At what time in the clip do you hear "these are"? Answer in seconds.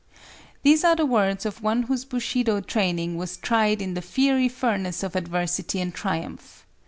0.63-0.95